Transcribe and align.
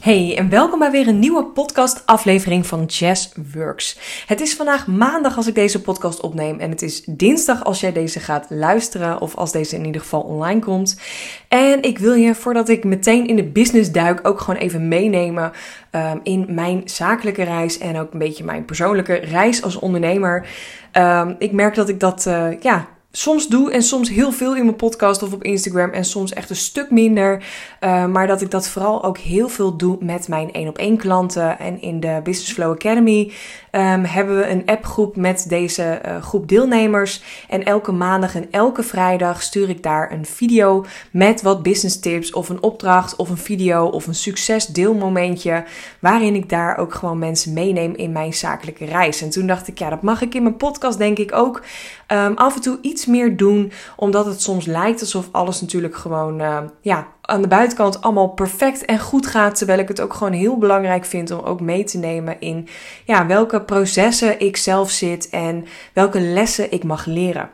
Hey 0.00 0.36
en 0.36 0.48
welkom 0.48 0.78
bij 0.78 0.90
weer 0.90 1.08
een 1.08 1.18
nieuwe 1.18 1.44
podcast 1.44 2.06
aflevering 2.06 2.66
van 2.66 2.84
Jazz 2.84 3.28
Works. 3.52 3.98
Het 4.26 4.40
is 4.40 4.54
vandaag 4.54 4.86
maandag 4.86 5.36
als 5.36 5.46
ik 5.46 5.54
deze 5.54 5.80
podcast 5.80 6.20
opneem 6.20 6.58
en 6.58 6.70
het 6.70 6.82
is 6.82 7.04
dinsdag 7.04 7.64
als 7.64 7.80
jij 7.80 7.92
deze 7.92 8.20
gaat 8.20 8.46
luisteren 8.48 9.20
of 9.20 9.36
als 9.36 9.52
deze 9.52 9.76
in 9.76 9.84
ieder 9.84 10.00
geval 10.00 10.20
online 10.20 10.60
komt. 10.60 11.00
En 11.48 11.82
ik 11.82 11.98
wil 11.98 12.14
je 12.14 12.34
voordat 12.34 12.68
ik 12.68 12.84
meteen 12.84 13.26
in 13.26 13.36
de 13.36 13.44
business 13.44 13.92
duik 13.92 14.28
ook 14.28 14.40
gewoon 14.40 14.60
even 14.60 14.88
meenemen 14.88 15.52
um, 15.90 16.20
in 16.22 16.46
mijn 16.48 16.82
zakelijke 16.84 17.42
reis 17.42 17.78
en 17.78 17.98
ook 17.98 18.12
een 18.12 18.18
beetje 18.18 18.44
mijn 18.44 18.64
persoonlijke 18.64 19.14
reis 19.14 19.62
als 19.62 19.76
ondernemer. 19.76 20.46
Um, 20.92 21.36
ik 21.38 21.52
merk 21.52 21.74
dat 21.74 21.88
ik 21.88 22.00
dat 22.00 22.26
uh, 22.26 22.60
ja 22.60 22.88
soms 23.12 23.48
doe 23.48 23.72
en 23.72 23.82
soms 23.82 24.08
heel 24.08 24.32
veel 24.32 24.56
in 24.56 24.64
mijn 24.64 24.76
podcast 24.76 25.22
of 25.22 25.32
op 25.32 25.42
Instagram 25.42 25.90
en 25.90 26.04
soms 26.04 26.32
echt 26.32 26.50
een 26.50 26.56
stuk 26.56 26.90
minder. 26.90 27.44
Uh, 27.80 28.06
maar 28.06 28.26
dat 28.26 28.40
ik 28.40 28.50
dat 28.50 28.68
vooral 28.68 29.04
ook 29.04 29.18
heel 29.18 29.48
veel 29.48 29.76
doe 29.76 29.96
met 30.00 30.28
mijn 30.28 30.52
één 30.52 30.68
op 30.68 30.78
één 30.78 30.96
klanten. 30.96 31.58
En 31.58 31.80
in 31.80 32.00
de 32.00 32.20
Business 32.22 32.52
Flow 32.52 32.72
Academy 32.72 33.32
um, 33.72 34.04
hebben 34.04 34.36
we 34.36 34.48
een 34.48 34.66
appgroep 34.66 35.16
met 35.16 35.44
deze 35.48 36.00
uh, 36.06 36.22
groep 36.22 36.48
deelnemers. 36.48 37.22
En 37.48 37.64
elke 37.64 37.92
maandag 37.92 38.34
en 38.34 38.48
elke 38.50 38.82
vrijdag 38.82 39.42
stuur 39.42 39.68
ik 39.68 39.82
daar 39.82 40.12
een 40.12 40.26
video 40.26 40.84
met 41.10 41.42
wat 41.42 41.62
business 41.62 42.00
tips 42.00 42.32
of 42.32 42.48
een 42.48 42.62
opdracht 42.62 43.16
of 43.16 43.30
een 43.30 43.36
video 43.36 43.86
of 43.86 44.06
een 44.06 44.14
succesdeelmomentje. 44.14 45.64
Waarin 45.98 46.34
ik 46.34 46.48
daar 46.48 46.76
ook 46.76 46.94
gewoon 46.94 47.18
mensen 47.18 47.52
meeneem 47.52 47.94
in 47.94 48.12
mijn 48.12 48.34
zakelijke 48.34 48.84
reis. 48.84 49.22
En 49.22 49.30
toen 49.30 49.46
dacht 49.46 49.68
ik, 49.68 49.78
ja, 49.78 49.90
dat 49.90 50.02
mag 50.02 50.22
ik 50.22 50.34
in 50.34 50.42
mijn 50.42 50.56
podcast 50.56 50.98
denk 50.98 51.18
ik 51.18 51.34
ook 51.34 51.62
um, 52.08 52.36
af 52.36 52.54
en 52.54 52.60
toe 52.60 52.78
iets 52.82 53.06
meer 53.06 53.36
doen. 53.36 53.72
Omdat 53.96 54.26
het 54.26 54.42
soms 54.42 54.66
lijkt 54.66 55.00
alsof 55.00 55.28
alles 55.30 55.60
natuurlijk 55.60 55.96
gewoon 55.96 56.40
uh, 56.40 56.58
ja, 56.80 57.06
aan 57.32 57.42
de 57.42 57.48
buitenkant 57.48 58.02
allemaal 58.02 58.28
perfect 58.28 58.84
en 58.84 58.98
goed 58.98 59.26
gaat. 59.26 59.56
Terwijl 59.56 59.78
ik 59.78 59.88
het 59.88 60.00
ook 60.00 60.14
gewoon 60.14 60.32
heel 60.32 60.58
belangrijk 60.58 61.04
vind 61.04 61.30
om 61.30 61.44
ook 61.44 61.60
mee 61.60 61.84
te 61.84 61.98
nemen 61.98 62.40
in 62.40 62.68
ja, 63.04 63.26
welke 63.26 63.60
processen 63.60 64.40
ik 64.40 64.56
zelf 64.56 64.90
zit 64.90 65.28
en 65.28 65.64
welke 65.92 66.20
lessen 66.20 66.72
ik 66.72 66.84
mag 66.84 67.04
leren. 67.04 67.50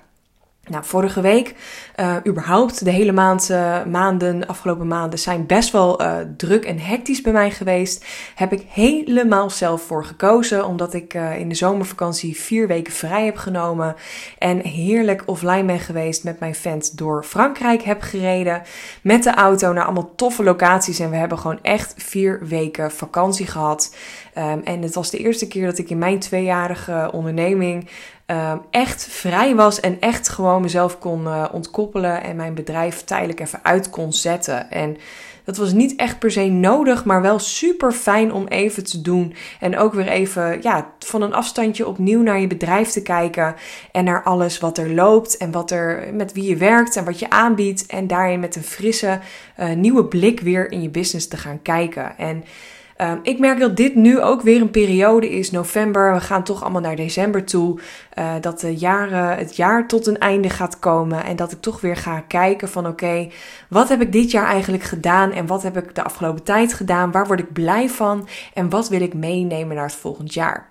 Nou, 0.69 0.84
vorige 0.84 1.20
week, 1.20 1.55
uh, 2.00 2.16
überhaupt 2.27 2.84
de 2.84 2.91
hele 2.91 3.12
maand, 3.12 3.50
uh, 3.50 3.84
maanden, 3.84 4.47
afgelopen 4.47 4.86
maanden 4.86 5.19
zijn 5.19 5.47
best 5.47 5.72
wel 5.72 6.02
uh, 6.02 6.16
druk 6.36 6.64
en 6.64 6.78
hectisch 6.78 7.20
bij 7.20 7.33
mij 7.33 7.50
geweest. 7.50 8.05
Heb 8.34 8.52
ik 8.52 8.64
helemaal 8.69 9.50
zelf 9.50 9.83
voor 9.83 10.05
gekozen, 10.05 10.66
omdat 10.66 10.94
ik 10.94 11.14
in 11.14 11.48
de 11.48 11.55
zomervakantie 11.55 12.36
vier 12.36 12.66
weken 12.66 12.92
vrij 12.92 13.25
heb 13.25 13.36
genomen. 13.36 13.94
En 14.38 14.60
heerlijk 14.60 15.22
offline 15.27 15.64
ben 15.64 15.78
geweest 15.78 16.25
met 16.25 16.41
mijn 16.41 16.55
vent 16.55 16.98
door 16.98 17.25
Frankrijk 17.25 17.82
heb 17.82 18.03
gereden. 18.03 18.62
Met 19.03 19.22
de 19.22 19.34
auto 19.34 19.72
naar 19.72 19.84
allemaal 19.84 20.12
toffe 20.16 20.42
locaties. 20.42 20.98
En 20.98 21.10
we 21.10 21.16
hebben 21.16 21.38
gewoon 21.38 21.58
echt 21.62 21.94
vier 21.97 22.47
weken 22.47 22.91
vakantie 22.91 23.47
gehad. 23.47 23.94
Um, 24.38 24.60
en 24.64 24.82
het 24.82 24.94
was 24.94 25.10
de 25.10 25.19
eerste 25.19 25.48
keer 25.48 25.66
dat 25.66 25.78
ik 25.78 25.91
in 25.91 25.98
mijn 25.98 26.19
tweejarige 26.19 27.10
onderneming 27.12 27.88
um, 28.30 28.60
echt 28.70 29.06
vrij 29.10 29.54
was 29.54 29.80
en 29.80 30.00
echt 30.00 30.28
gewoon 30.28 30.62
mezelf 30.62 30.98
kon 30.98 31.24
uh, 31.24 31.44
ontkoppelen 31.52 32.22
en 32.22 32.36
mijn 32.36 32.54
bedrijf 32.54 33.04
tijdelijk 33.04 33.40
even 33.40 33.60
uit 33.62 33.90
kon 33.90 34.12
zetten. 34.12 34.70
En 34.70 34.96
dat 35.48 35.56
was 35.56 35.72
niet 35.72 35.96
echt 35.96 36.18
per 36.18 36.30
se 36.30 36.44
nodig, 36.44 37.04
maar 37.04 37.22
wel 37.22 37.38
super 37.38 37.92
fijn 37.92 38.32
om 38.32 38.46
even 38.46 38.84
te 38.84 39.00
doen. 39.00 39.34
En 39.60 39.78
ook 39.78 39.94
weer 39.94 40.08
even 40.08 40.62
ja, 40.62 40.92
van 40.98 41.22
een 41.22 41.34
afstandje 41.34 41.86
opnieuw 41.86 42.22
naar 42.22 42.40
je 42.40 42.46
bedrijf 42.46 42.88
te 42.88 43.02
kijken. 43.02 43.54
En 43.92 44.04
naar 44.04 44.22
alles 44.22 44.58
wat 44.58 44.78
er 44.78 44.94
loopt 44.94 45.36
en 45.36 45.50
wat 45.50 45.70
er, 45.70 46.14
met 46.14 46.32
wie 46.32 46.48
je 46.48 46.56
werkt 46.56 46.96
en 46.96 47.04
wat 47.04 47.18
je 47.18 47.30
aanbiedt. 47.30 47.86
En 47.86 48.06
daarin 48.06 48.40
met 48.40 48.56
een 48.56 48.62
frisse, 48.62 49.18
uh, 49.60 49.72
nieuwe 49.72 50.04
blik 50.04 50.40
weer 50.40 50.72
in 50.72 50.82
je 50.82 50.90
business 50.90 51.28
te 51.28 51.36
gaan 51.36 51.62
kijken. 51.62 52.18
En 52.18 52.44
Um, 53.00 53.20
ik 53.22 53.38
merk 53.38 53.58
dat 53.58 53.77
dit 53.77 53.94
nu 53.94 54.20
ook 54.20 54.42
weer 54.42 54.60
een 54.60 54.70
periode 54.70 55.30
is, 55.30 55.50
november. 55.50 56.12
We 56.12 56.20
gaan 56.20 56.42
toch 56.42 56.62
allemaal 56.62 56.80
naar 56.80 56.96
december 56.96 57.44
toe. 57.44 57.78
Uh, 58.18 58.34
dat 58.41 58.60
de 58.60 58.76
jaren, 58.76 59.36
het 59.36 59.56
jaar 59.56 59.86
tot 59.86 60.06
een 60.06 60.19
einde 60.19 60.50
gaat 60.50 60.78
komen. 60.78 61.25
En 61.25 61.36
dat 61.36 61.53
ik 61.53 61.60
toch 61.60 61.81
weer 61.81 61.97
ga 61.97 62.20
kijken 62.20 62.69
van 62.69 62.86
oké, 62.86 63.28
wat 63.69 63.88
heb 63.88 64.00
ik 64.00 64.12
dit 64.12 64.31
jaar 64.31 64.47
eigenlijk 64.47 64.82
gedaan? 64.82 65.32
En 65.32 65.47
wat 65.47 65.62
heb 65.62 65.76
ik 65.76 65.94
de 65.94 66.03
afgelopen 66.03 66.42
tijd 66.42 66.75
gedaan? 66.75 67.10
Waar 67.10 67.26
word 67.26 67.41
ik 67.41 67.53
blij 67.53 67.88
van? 67.88 68.28
En 68.54 68.70
wat 68.70 68.88
wil 68.88 69.00
ik 69.00 69.15
meenemen 69.15 69.76
naar 69.76 69.86
het 69.86 69.94
volgend 69.94 70.34
jaar? 70.34 70.69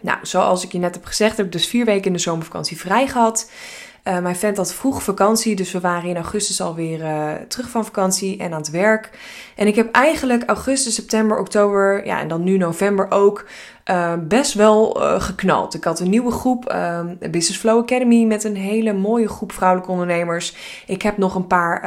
Nou, 0.00 0.18
zoals 0.22 0.64
ik 0.64 0.72
je 0.72 0.78
net 0.78 0.94
heb 0.94 1.04
gezegd, 1.04 1.36
heb 1.36 1.46
ik 1.46 1.52
dus 1.52 1.66
vier 1.66 1.84
weken 1.84 2.06
in 2.06 2.12
de 2.12 2.18
zomervakantie 2.18 2.78
vrij 2.78 3.06
gehad. 3.06 3.50
Uh, 4.08 4.18
mijn 4.18 4.36
vent 4.36 4.56
had 4.56 4.74
vroeg 4.74 5.02
vakantie, 5.02 5.56
dus 5.56 5.72
we 5.72 5.80
waren 5.80 6.08
in 6.08 6.16
augustus 6.16 6.60
alweer 6.60 7.00
uh, 7.00 7.32
terug 7.48 7.68
van 7.68 7.84
vakantie 7.84 8.38
en 8.38 8.52
aan 8.52 8.58
het 8.58 8.70
werk. 8.70 9.10
En 9.56 9.66
ik 9.66 9.74
heb 9.74 9.92
eigenlijk 9.92 10.42
augustus, 10.44 10.94
september, 10.94 11.38
oktober, 11.38 12.06
ja, 12.06 12.20
en 12.20 12.28
dan 12.28 12.44
nu 12.44 12.56
november 12.56 13.10
ook 13.10 13.46
uh, 13.90 14.12
best 14.28 14.54
wel 14.54 15.02
uh, 15.02 15.20
geknald. 15.20 15.74
Ik 15.74 15.84
had 15.84 16.00
een 16.00 16.10
nieuwe 16.10 16.30
groep, 16.30 16.72
uh, 16.72 17.00
Business 17.18 17.56
Flow 17.56 17.78
Academy, 17.78 18.24
met 18.24 18.44
een 18.44 18.56
hele 18.56 18.92
mooie 18.92 19.28
groep 19.28 19.52
vrouwelijke 19.52 19.92
ondernemers. 19.92 20.54
Ik 20.86 21.02
heb 21.02 21.18
nog 21.18 21.34
een 21.34 21.46
paar 21.46 21.82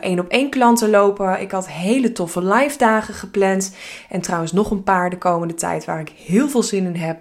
één 0.00 0.18
op 0.18 0.28
één 0.28 0.50
klanten 0.50 0.90
lopen. 0.90 1.40
Ik 1.40 1.50
had 1.50 1.68
hele 1.68 2.12
toffe 2.12 2.44
live 2.44 2.78
dagen 2.78 3.14
gepland. 3.14 3.74
En 4.08 4.20
trouwens 4.20 4.52
nog 4.52 4.70
een 4.70 4.82
paar 4.82 5.10
de 5.10 5.18
komende 5.18 5.54
tijd 5.54 5.84
waar 5.84 6.00
ik 6.00 6.12
heel 6.26 6.48
veel 6.48 6.62
zin 6.62 6.84
in 6.84 6.96
heb. 6.96 7.18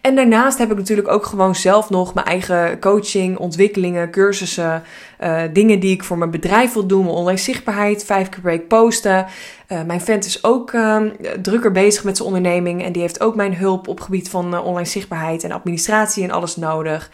En 0.00 0.14
daarnaast 0.14 0.58
heb 0.58 0.70
ik 0.70 0.76
natuurlijk 0.76 1.08
ook 1.08 1.26
gewoon 1.26 1.54
zelf 1.54 1.90
nog 1.90 2.14
mijn 2.14 2.26
eigen 2.26 2.80
coaching, 2.80 3.38
ontwikkelingen, 3.38 4.10
cursussen, 4.10 4.82
uh, 5.20 5.42
dingen 5.52 5.80
die 5.80 5.94
ik 5.94 6.04
voor 6.04 6.18
mijn 6.18 6.30
bedrijf 6.30 6.72
wil 6.72 6.86
doen, 6.86 7.08
online 7.08 7.38
zichtbaarheid, 7.38 8.04
vijf 8.04 8.28
keer 8.28 8.40
per 8.40 8.50
week 8.50 8.68
posten. 8.68 9.26
Uh, 9.68 9.82
mijn 9.82 10.00
vent 10.00 10.24
is 10.24 10.44
ook 10.44 10.72
uh, 10.72 11.02
drukker 11.42 11.72
bezig 11.72 12.04
met 12.04 12.16
zijn 12.16 12.28
onderneming 12.28 12.82
en 12.82 12.92
die 12.92 13.02
heeft 13.02 13.20
ook 13.20 13.34
mijn 13.34 13.56
hulp 13.56 13.88
op 13.88 14.00
gebied 14.00 14.28
van 14.28 14.54
uh, 14.54 14.64
online 14.64 14.88
zichtbaarheid 14.88 15.44
en 15.44 15.52
administratie 15.52 16.24
en 16.24 16.30
alles 16.30 16.56
nodig. 16.56 17.10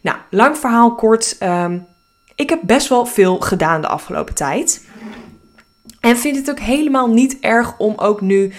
Nou, 0.00 0.16
lang 0.30 0.58
verhaal 0.58 0.94
kort. 0.94 1.36
Um, 1.42 1.86
ik 2.34 2.50
heb 2.50 2.60
best 2.62 2.88
wel 2.88 3.06
veel 3.06 3.38
gedaan 3.38 3.80
de 3.80 3.88
afgelopen 3.88 4.34
tijd. 4.34 4.86
En 6.00 6.16
vind 6.16 6.36
het 6.36 6.50
ook 6.50 6.58
helemaal 6.58 7.08
niet 7.08 7.40
erg 7.40 7.78
om 7.78 7.94
ook 7.96 8.20
nu 8.20 8.52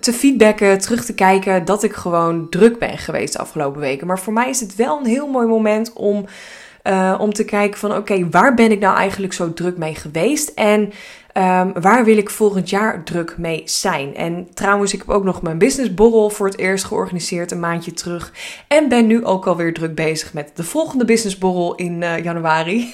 te 0.00 0.12
feedbacken, 0.12 0.78
terug 0.78 1.04
te 1.04 1.14
kijken 1.14 1.64
dat 1.64 1.82
ik 1.82 1.92
gewoon 1.92 2.48
druk 2.48 2.78
ben 2.78 2.98
geweest 2.98 3.32
de 3.32 3.38
afgelopen 3.38 3.80
weken. 3.80 4.06
Maar 4.06 4.18
voor 4.18 4.32
mij 4.32 4.48
is 4.48 4.60
het 4.60 4.76
wel 4.76 4.98
een 4.98 5.06
heel 5.06 5.26
mooi 5.26 5.46
moment 5.46 5.92
om, 5.92 6.26
uh, 6.84 7.14
om 7.18 7.32
te 7.32 7.44
kijken 7.44 7.78
van 7.78 7.96
oké, 7.96 8.28
waar 8.30 8.54
ben 8.54 8.70
ik 8.70 8.80
nou 8.80 8.96
eigenlijk 8.96 9.32
zo 9.32 9.52
druk 9.52 9.76
mee 9.76 9.94
geweest? 9.94 10.48
En 10.48 10.92
Um, 11.38 11.72
waar 11.80 12.04
wil 12.04 12.16
ik 12.16 12.30
volgend 12.30 12.70
jaar 12.70 13.04
druk 13.04 13.34
mee 13.38 13.62
zijn? 13.64 14.16
En 14.16 14.48
trouwens, 14.54 14.92
ik 14.92 14.98
heb 14.98 15.08
ook 15.08 15.24
nog 15.24 15.42
mijn 15.42 15.58
businessborrel 15.58 16.30
voor 16.30 16.46
het 16.46 16.58
eerst 16.58 16.84
georganiseerd 16.84 17.50
een 17.50 17.60
maandje 17.60 17.92
terug. 17.92 18.32
En 18.68 18.88
ben 18.88 19.06
nu 19.06 19.24
ook 19.24 19.46
alweer 19.46 19.74
druk 19.74 19.94
bezig 19.94 20.32
met 20.32 20.50
de 20.54 20.64
volgende 20.64 21.04
businessborrel 21.04 21.74
in 21.74 22.02
uh, 22.02 22.24
januari. 22.24 22.92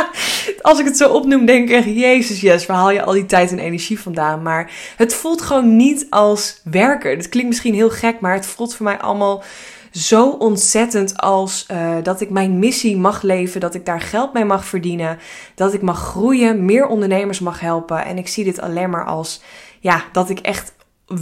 Als 0.62 0.78
ik 0.78 0.84
het 0.84 0.96
zo 0.96 1.12
opnoem, 1.12 1.46
denk 1.46 1.68
ik 1.68 1.74
echt, 1.74 1.86
jezus, 1.86 2.40
yes, 2.40 2.66
waar 2.66 2.76
haal 2.76 2.90
je 2.90 3.02
al 3.02 3.12
die 3.12 3.26
tijd 3.26 3.50
en 3.50 3.58
energie 3.58 4.00
vandaan? 4.00 4.42
Maar 4.42 4.70
het 4.96 5.14
voelt 5.14 5.42
gewoon 5.42 5.76
niet 5.76 6.06
als 6.10 6.60
werken. 6.64 7.10
Het 7.10 7.28
klinkt 7.28 7.48
misschien 7.48 7.74
heel 7.74 7.90
gek, 7.90 8.20
maar 8.20 8.34
het 8.34 8.46
voelt 8.46 8.74
voor 8.74 8.86
mij 8.86 8.98
allemaal 8.98 9.42
zo 9.90 10.30
ontzettend 10.30 11.16
als 11.16 11.66
uh, 11.70 11.96
dat 12.02 12.20
ik 12.20 12.30
mijn 12.30 12.58
missie 12.58 12.96
mag 12.96 13.22
leven, 13.22 13.60
dat 13.60 13.74
ik 13.74 13.86
daar 13.86 14.00
geld 14.00 14.32
mee 14.32 14.44
mag 14.44 14.64
verdienen, 14.64 15.18
dat 15.54 15.74
ik 15.74 15.82
mag 15.82 15.98
groeien, 15.98 16.64
meer 16.64 16.86
ondernemers 16.86 17.40
mag 17.40 17.60
helpen. 17.60 18.04
En 18.04 18.18
ik 18.18 18.28
zie 18.28 18.44
dit 18.44 18.60
alleen 18.60 18.90
maar 18.90 19.04
als 19.04 19.42
ja, 19.80 20.04
dat 20.12 20.30
ik 20.30 20.38
echt 20.38 20.72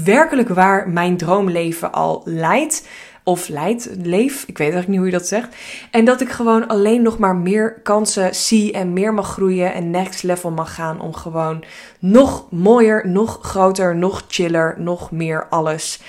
werkelijk 0.05 0.49
waar 0.49 0.89
mijn 0.89 1.17
droomleven 1.17 1.93
al 1.93 2.23
leidt. 2.25 2.87
Of 3.25 3.49
leidt, 3.49 3.89
leef, 4.03 4.43
ik 4.47 4.59
weet 4.59 4.73
eigenlijk 4.73 4.89
niet 4.89 4.99
hoe 4.99 5.07
je 5.07 5.13
dat 5.13 5.27
zegt. 5.27 5.57
En 5.91 6.05
dat 6.05 6.21
ik 6.21 6.29
gewoon 6.29 6.67
alleen 6.67 7.03
nog 7.03 7.19
maar 7.19 7.37
meer 7.37 7.81
kansen 7.83 8.35
zie 8.35 8.73
en 8.73 8.93
meer 8.93 9.15
mag 9.15 9.33
groeien 9.33 9.75
en 9.75 9.91
next 9.91 10.23
level 10.23 10.51
mag 10.51 10.75
gaan 10.75 11.01
om 11.01 11.15
gewoon 11.15 11.65
nog 11.99 12.47
mooier, 12.51 13.09
nog 13.09 13.39
groter, 13.43 13.97
nog 13.97 14.25
chiller, 14.29 14.75
nog 14.79 15.11
meer 15.11 15.47
alles 15.49 16.01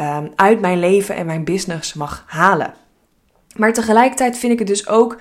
um, 0.00 0.32
uit 0.36 0.60
mijn 0.60 0.78
leven 0.78 1.14
en 1.14 1.26
mijn 1.26 1.44
business 1.44 1.94
mag 1.94 2.24
halen. 2.26 2.74
Maar 3.56 3.72
tegelijkertijd 3.72 4.38
vind 4.38 4.52
ik 4.52 4.58
het 4.58 4.68
dus 4.68 4.88
ook 4.88 5.16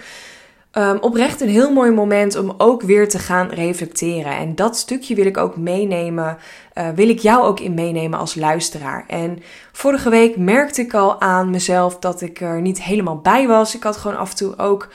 um, 0.77 0.97
oprecht 0.97 1.41
een 1.41 1.49
heel 1.49 1.71
mooi 1.71 1.91
moment 1.91 2.35
om 2.35 2.53
ook 2.57 2.81
weer 2.81 3.09
te 3.09 3.19
gaan 3.19 3.49
reflecteren. 3.49 4.37
En 4.37 4.55
dat 4.55 4.77
stukje 4.77 5.15
wil 5.15 5.25
ik 5.25 5.37
ook 5.37 5.57
meenemen, 5.57 6.37
uh, 6.77 6.89
wil 6.95 7.09
ik 7.09 7.19
jou 7.19 7.43
ook 7.43 7.59
in 7.59 7.73
meenemen 7.73 8.19
als 8.19 8.35
luisteraar. 8.35 9.05
En 9.07 9.39
vorige 9.71 10.09
week 10.09 10.37
merkte 10.37 10.81
ik 10.81 10.93
al 10.93 11.21
aan 11.21 11.49
mezelf 11.49 11.99
dat 11.99 12.21
ik 12.21 12.41
er 12.41 12.61
niet 12.61 12.83
helemaal 12.83 13.17
bij 13.17 13.47
was. 13.47 13.75
Ik 13.75 13.83
had 13.83 13.97
gewoon 13.97 14.17
af 14.17 14.29
en 14.29 14.35
toe 14.35 14.57
ook. 14.57 14.89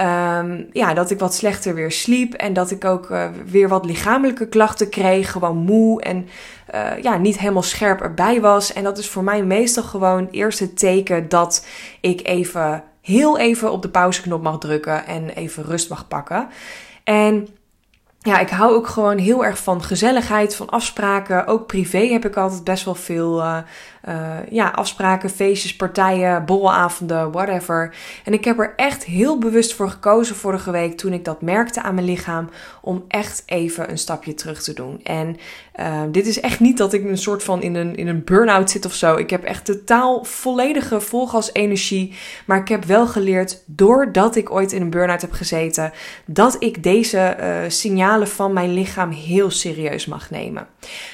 Um, 0.00 0.68
ja, 0.72 0.94
dat 0.94 1.10
ik 1.10 1.18
wat 1.18 1.34
slechter 1.34 1.74
weer 1.74 1.92
sliep 1.92 2.34
en 2.34 2.52
dat 2.52 2.70
ik 2.70 2.84
ook 2.84 3.10
uh, 3.10 3.28
weer 3.46 3.68
wat 3.68 3.84
lichamelijke 3.84 4.48
klachten 4.48 4.88
kreeg, 4.88 5.30
gewoon 5.30 5.56
moe 5.56 6.02
en 6.02 6.28
uh, 6.74 7.02
ja, 7.02 7.16
niet 7.16 7.38
helemaal 7.38 7.62
scherp 7.62 8.00
erbij 8.00 8.40
was. 8.40 8.72
En 8.72 8.84
dat 8.84 8.98
is 8.98 9.08
voor 9.08 9.24
mij 9.24 9.42
meestal 9.42 9.82
gewoon 9.82 10.24
het 10.24 10.32
eerste 10.32 10.74
teken 10.74 11.28
dat 11.28 11.66
ik 12.00 12.26
even, 12.26 12.82
heel 13.00 13.38
even 13.38 13.72
op 13.72 13.82
de 13.82 13.88
pauzeknop 13.88 14.42
mag 14.42 14.58
drukken 14.58 15.06
en 15.06 15.28
even 15.28 15.64
rust 15.64 15.88
mag 15.88 16.08
pakken. 16.08 16.48
En 17.04 17.48
ja, 18.26 18.38
ik 18.38 18.48
hou 18.48 18.74
ook 18.74 18.86
gewoon 18.86 19.18
heel 19.18 19.44
erg 19.44 19.58
van 19.58 19.82
gezelligheid, 19.82 20.56
van 20.56 20.68
afspraken. 20.68 21.46
Ook 21.46 21.66
privé 21.66 22.06
heb 22.06 22.24
ik 22.24 22.36
altijd 22.36 22.64
best 22.64 22.84
wel 22.84 22.94
veel 22.94 23.40
uh, 23.40 23.58
uh, 24.08 24.14
ja, 24.50 24.68
afspraken, 24.68 25.30
feestjes, 25.30 25.76
partijen, 25.76 26.44
borrelavonden, 26.44 27.32
whatever. 27.32 27.94
En 28.24 28.32
ik 28.32 28.44
heb 28.44 28.58
er 28.58 28.72
echt 28.76 29.04
heel 29.04 29.38
bewust 29.38 29.74
voor 29.74 29.90
gekozen 29.90 30.36
vorige 30.36 30.70
week 30.70 30.96
toen 30.96 31.12
ik 31.12 31.24
dat 31.24 31.42
merkte 31.42 31.82
aan 31.82 31.94
mijn 31.94 32.06
lichaam. 32.06 32.48
Om 32.80 33.04
echt 33.08 33.42
even 33.46 33.90
een 33.90 33.98
stapje 33.98 34.34
terug 34.34 34.62
te 34.62 34.72
doen. 34.72 35.00
En 35.02 35.36
uh, 35.80 36.02
dit 36.10 36.26
is 36.26 36.40
echt 36.40 36.60
niet 36.60 36.78
dat 36.78 36.92
ik 36.92 37.04
een 37.04 37.18
soort 37.18 37.42
van 37.42 37.62
in 37.62 37.74
een, 37.74 37.96
in 37.96 38.08
een 38.08 38.24
burn-out 38.24 38.70
zit 38.70 38.84
of 38.84 38.94
zo. 38.94 39.16
Ik 39.16 39.30
heb 39.30 39.44
echt 39.44 39.64
totaal 39.64 40.24
volledige 40.24 41.00
volgas 41.00 41.52
energie. 41.52 42.14
Maar 42.46 42.58
ik 42.58 42.68
heb 42.68 42.84
wel 42.84 43.06
geleerd, 43.06 43.62
doordat 43.66 44.36
ik 44.36 44.50
ooit 44.50 44.72
in 44.72 44.82
een 44.82 44.90
burn-out 44.90 45.20
heb 45.20 45.32
gezeten, 45.32 45.92
dat 46.26 46.56
ik 46.58 46.82
deze 46.82 47.36
uh, 47.40 47.70
van 48.24 48.52
mijn 48.52 48.72
lichaam 48.72 49.10
heel 49.10 49.50
serieus 49.50 50.06
mag 50.06 50.30
nemen. 50.30 50.66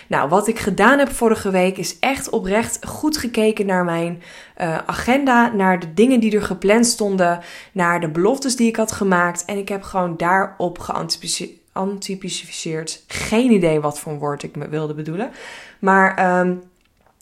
Nou, 0.07 0.29
wat 0.29 0.49
ik 0.49 0.59
gedaan 0.59 0.99
heb 0.99 1.13
vorige 1.13 1.51
week 1.51 1.77
is 1.77 1.99
echt 1.99 2.31
oprecht 2.31 2.87
goed 2.87 3.17
gekeken 3.17 3.67
naar 3.67 3.85
mijn 3.85 4.23
uh, 4.61 4.79
agenda, 4.87 5.53
naar 5.53 5.81
de 5.81 5.95
dingen 5.95 6.21
die 6.21 6.37
er 6.37 6.43
gepland 6.43 6.87
stonden, 6.87 7.41
naar 7.73 8.01
de 8.01 8.09
beloftes 8.09 8.57
die 8.57 8.69
ik 8.69 8.77
had 8.77 8.93
gemaakt. 8.93 9.45
En 9.45 9.59
ik 9.59 9.69
heb 9.69 9.83
gewoon 9.83 10.17
daarop 10.17 10.79
geanticipeerd. 10.79 13.05
Geen 13.07 13.51
idee 13.51 13.81
wat 13.81 13.99
voor 13.99 14.19
woord 14.19 14.43
ik 14.43 14.57
me 14.57 14.69
wilde 14.69 14.95
bedoelen. 14.95 15.31
Maar 15.79 16.41
um, 16.41 16.63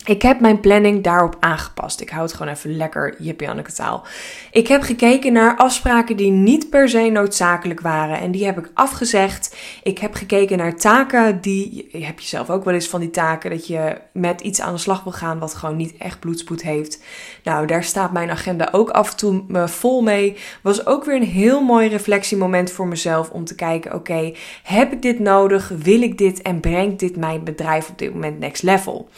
ik 0.05 0.23
heb 0.23 0.41
mijn 0.41 0.61
planning 0.61 1.03
daarop 1.03 1.37
aangepast. 1.41 2.01
Ik 2.01 2.11
hou 2.11 2.23
het 2.23 2.33
gewoon 2.33 2.53
even 2.53 2.77
lekker 2.77 3.15
jippie 3.19 3.63
taal. 3.75 4.05
Ik 4.51 4.69
heb 4.69 4.83
gekeken 4.83 5.33
naar 5.33 5.57
afspraken 5.57 6.17
die 6.17 6.31
niet 6.31 6.71
per 6.71 6.89
se 6.89 7.09
noodzakelijk 7.11 7.81
waren. 7.81 8.19
En 8.19 8.31
die 8.31 8.45
heb 8.45 8.59
ik 8.59 8.71
afgezegd. 8.75 9.57
Ik 9.83 9.99
heb 9.99 10.15
gekeken 10.15 10.59
naar 10.59 10.77
taken 10.77 11.41
die... 11.41 11.89
Heb 11.93 12.21
je 12.21 12.29
zelf 12.29 12.51
ook 12.51 12.65
wel 12.65 12.75
eens 12.75 12.89
van 12.89 13.01
die 13.01 13.11
taken 13.11 13.51
dat 13.51 13.67
je 13.67 13.97
met 14.13 14.41
iets 14.41 14.61
aan 14.61 14.73
de 14.73 14.79
slag 14.79 15.03
wil 15.03 15.13
gaan 15.13 15.39
wat 15.39 15.55
gewoon 15.55 15.77
niet 15.77 15.97
echt 15.97 16.21
bloedspoed 16.21 16.63
heeft. 16.63 17.03
Nou, 17.45 17.67
daar 17.67 17.85
staat 17.85 18.13
mijn 18.13 18.31
agenda 18.31 18.69
ook 18.73 18.91
af 18.91 19.11
en 19.11 19.17
toe 19.17 19.45
me 19.49 19.69
vol 19.69 20.03
mee. 20.03 20.37
Was 20.63 20.87
ook 20.87 21.05
weer 21.05 21.17
een 21.17 21.23
heel 21.23 21.61
mooi 21.63 21.89
reflectiemoment 21.89 22.71
voor 22.71 22.87
mezelf 22.87 23.31
om 23.31 23.45
te 23.45 23.55
kijken... 23.55 23.95
Oké, 23.95 24.33
heb 24.63 24.93
ik 24.93 25.03
dit 25.03 25.19
nodig? 25.19 25.73
Wil 25.83 26.03
ik 26.03 26.19
dit? 26.19 26.43
En 26.43 26.61
brengt 26.61 26.99
dit 26.99 27.17
mijn 27.17 27.45
bedrijf 27.45 27.89
op 27.89 27.99
dit 27.99 28.13
moment 28.13 28.39
next 28.39 28.63
level? 28.63 29.09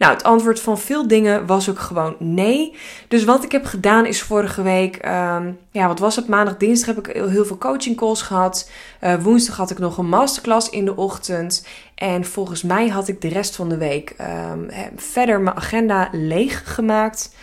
Nou, 0.00 0.12
het 0.12 0.22
antwoord 0.22 0.60
van 0.60 0.78
veel 0.78 1.08
dingen 1.08 1.46
was 1.46 1.70
ook 1.70 1.78
gewoon 1.78 2.16
nee. 2.18 2.76
Dus 3.08 3.24
wat 3.24 3.44
ik 3.44 3.52
heb 3.52 3.64
gedaan 3.64 4.06
is 4.06 4.22
vorige 4.22 4.62
week, 4.62 5.06
um, 5.06 5.58
ja, 5.70 5.86
wat 5.86 5.98
was 5.98 6.16
het? 6.16 6.28
Maandag, 6.28 6.56
dinsdag 6.56 6.94
heb 6.94 7.08
ik 7.08 7.16
heel 7.16 7.44
veel 7.44 7.58
coaching 7.58 7.96
calls 7.96 8.22
gehad. 8.22 8.70
Uh, 9.00 9.14
woensdag 9.22 9.56
had 9.56 9.70
ik 9.70 9.78
nog 9.78 9.98
een 9.98 10.08
masterclass 10.08 10.70
in 10.70 10.84
de 10.84 10.96
ochtend. 10.96 11.66
En 11.94 12.24
volgens 12.24 12.62
mij 12.62 12.88
had 12.88 13.08
ik 13.08 13.20
de 13.20 13.28
rest 13.28 13.56
van 13.56 13.68
de 13.68 13.76
week 13.76 14.14
um, 14.50 14.68
verder 14.96 15.40
mijn 15.40 15.56
agenda 15.56 16.08
leeg 16.12 16.74
gemaakt. 16.74 17.34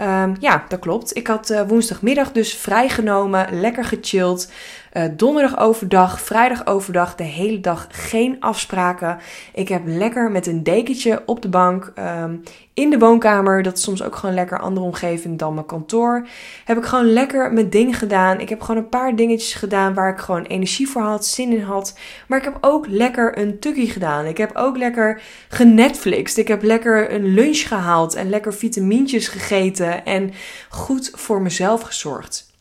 Um, 0.00 0.36
ja, 0.40 0.64
dat 0.68 0.78
klopt. 0.78 1.16
Ik 1.16 1.26
had 1.26 1.50
uh, 1.50 1.60
woensdagmiddag 1.68 2.32
dus 2.32 2.54
vrijgenomen, 2.54 3.60
lekker 3.60 3.84
gechilled. 3.84 4.52
Uh, 4.94 5.04
donderdag 5.16 5.58
overdag, 5.58 6.20
vrijdag 6.20 6.66
overdag, 6.66 7.14
de 7.14 7.24
hele 7.24 7.60
dag 7.60 7.86
geen 7.90 8.36
afspraken. 8.40 9.18
Ik 9.54 9.68
heb 9.68 9.82
lekker 9.84 10.30
met 10.30 10.46
een 10.46 10.62
dekentje 10.62 11.22
op 11.26 11.42
de 11.42 11.48
bank 11.48 11.92
um, 12.22 12.42
in 12.74 12.90
de 12.90 12.98
woonkamer. 12.98 13.62
Dat 13.62 13.76
is 13.76 13.82
soms 13.82 14.02
ook 14.02 14.16
gewoon 14.16 14.34
lekker 14.34 14.58
andere 14.58 14.86
omgeving 14.86 15.38
dan 15.38 15.54
mijn 15.54 15.66
kantoor. 15.66 16.26
Heb 16.64 16.78
ik 16.78 16.84
gewoon 16.84 17.12
lekker 17.12 17.52
mijn 17.52 17.70
ding 17.70 17.98
gedaan. 17.98 18.40
Ik 18.40 18.48
heb 18.48 18.60
gewoon 18.60 18.82
een 18.82 18.88
paar 18.88 19.16
dingetjes 19.16 19.54
gedaan 19.54 19.94
waar 19.94 20.12
ik 20.12 20.18
gewoon 20.18 20.42
energie 20.42 20.88
voor 20.88 21.02
had, 21.02 21.26
zin 21.26 21.52
in 21.52 21.62
had. 21.62 21.98
Maar 22.28 22.38
ik 22.38 22.44
heb 22.44 22.58
ook 22.60 22.86
lekker 22.86 23.38
een 23.38 23.58
tukkie 23.58 23.90
gedaan. 23.90 24.26
Ik 24.26 24.36
heb 24.36 24.56
ook 24.56 24.76
lekker 24.76 25.22
genetflixt. 25.48 26.36
Ik 26.36 26.48
heb 26.48 26.62
lekker 26.62 27.12
een 27.12 27.26
lunch 27.26 27.68
gehaald 27.68 28.14
en 28.14 28.28
lekker 28.28 28.54
vitamintjes 28.54 29.28
gegeten 29.28 30.04
en 30.04 30.32
goed 30.68 31.10
voor 31.14 31.42
mezelf 31.42 31.82
gezorgd. 31.82 32.52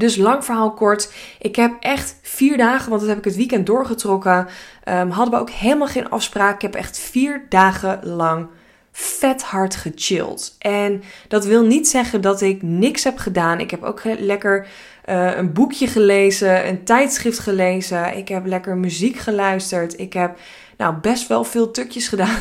Dus 0.00 0.16
lang 0.16 0.44
verhaal 0.44 0.72
kort. 0.72 1.12
Ik 1.38 1.56
heb 1.56 1.76
echt 1.80 2.18
vier 2.22 2.56
dagen, 2.56 2.88
want 2.88 3.00
dat 3.00 3.10
heb 3.10 3.18
ik 3.18 3.24
het 3.24 3.36
weekend 3.36 3.66
doorgetrokken. 3.66 4.48
Um, 4.88 5.10
hadden 5.10 5.34
we 5.34 5.40
ook 5.40 5.50
helemaal 5.50 5.86
geen 5.86 6.10
afspraak. 6.10 6.54
Ik 6.54 6.62
heb 6.62 6.74
echt 6.74 6.98
vier 6.98 7.46
dagen 7.48 8.00
lang 8.02 8.48
vet 8.92 9.42
hard 9.42 9.76
gechilled. 9.76 10.56
En 10.58 11.02
dat 11.28 11.44
wil 11.44 11.62
niet 11.62 11.88
zeggen 11.88 12.20
dat 12.20 12.40
ik 12.40 12.62
niks 12.62 13.04
heb 13.04 13.18
gedaan. 13.18 13.60
Ik 13.60 13.70
heb 13.70 13.82
ook 13.82 14.00
lekker 14.18 14.66
uh, 15.08 15.36
een 15.36 15.52
boekje 15.52 15.86
gelezen, 15.86 16.68
een 16.68 16.84
tijdschrift 16.84 17.38
gelezen. 17.38 18.16
Ik 18.16 18.28
heb 18.28 18.46
lekker 18.46 18.76
muziek 18.76 19.16
geluisterd. 19.16 20.00
Ik 20.00 20.12
heb 20.12 20.38
nou 20.76 20.94
best 20.94 21.26
wel 21.26 21.44
veel 21.44 21.70
tukjes 21.70 22.08
gedaan. 22.08 22.36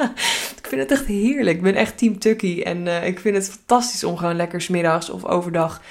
ik 0.60 0.66
vind 0.68 0.80
het 0.80 0.90
echt 0.90 1.06
heerlijk. 1.06 1.56
Ik 1.56 1.62
ben 1.62 1.74
echt 1.74 1.98
team 1.98 2.18
tukkie. 2.18 2.64
En 2.64 2.86
uh, 2.86 3.06
ik 3.06 3.18
vind 3.18 3.36
het 3.36 3.50
fantastisch 3.50 4.04
om 4.04 4.16
gewoon 4.16 4.36
lekker 4.36 4.60
smiddags 4.60 5.10
of 5.10 5.24
overdag 5.24 5.82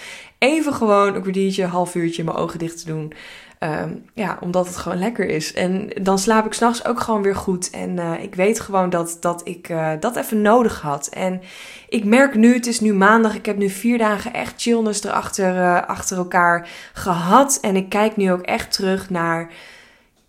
even 0.44 0.74
gewoon 0.74 1.16
een 1.16 1.22
kwartiertje, 1.22 1.66
half 1.66 1.96
uurtje 1.96 2.24
mijn 2.24 2.38
ogen 2.38 2.60
dicht 2.60 2.80
te 2.80 2.86
doen. 2.86 3.14
Um, 3.60 4.06
ja, 4.14 4.38
omdat 4.42 4.68
het 4.68 4.78
gewoon 4.78 4.98
lekker 4.98 5.26
is. 5.26 5.54
En 5.54 5.90
dan 6.02 6.20
slaap 6.20 6.46
ik 6.46 6.54
s'nachts 6.54 6.86
ook 6.86 7.00
gewoon 7.00 7.22
weer 7.22 7.36
goed. 7.36 7.70
En 7.70 7.90
uh, 7.90 8.24
ik 8.24 8.36
weet 8.36 8.60
gewoon 8.60 8.90
dat, 8.90 9.18
dat 9.20 9.42
ik 9.44 9.70
uh, 9.70 9.92
dat 10.00 10.16
even 10.16 10.42
nodig 10.42 10.82
had. 10.82 11.08
En 11.08 11.42
ik 11.90 12.06
merk 12.06 12.36
nu, 12.36 12.54
het 12.54 12.68
is 12.68 12.80
nu 12.80 12.94
maandag. 12.94 13.36
Ik 13.36 13.46
heb 13.46 13.58
nu 13.58 13.70
vier 13.70 13.98
dagen 13.98 14.34
echt 14.34 14.62
chillness 14.62 15.04
erachter 15.04 15.56
uh, 15.56 15.82
achter 15.88 16.18
elkaar 16.18 16.70
gehad. 16.94 17.58
En 17.62 17.76
ik 17.76 17.90
kijk 17.90 18.16
nu 18.16 18.32
ook 18.32 18.42
echt 18.42 18.72
terug 18.72 19.10
naar 19.10 19.52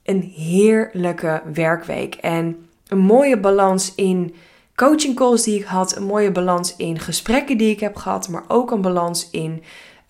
een 0.05 0.33
heerlijke 0.37 1.43
werkweek. 1.53 2.15
En 2.15 2.67
een 2.89 2.99
mooie 2.99 3.41
balans 3.41 3.95
in 3.95 4.35
coaching 4.75 5.17
calls 5.17 5.43
die 5.43 5.59
ik 5.59 5.65
had. 5.65 5.97
Een 5.97 6.07
mooie 6.07 6.33
balans 6.33 6.77
in 6.77 6.99
gesprekken 6.99 7.57
die 7.57 7.71
ik 7.71 7.81
heb 7.81 7.97
gehad. 7.97 8.29
Maar 8.29 8.45
ook 8.49 8.71
een 8.71 8.83
balans 8.83 9.29
in 9.31 9.63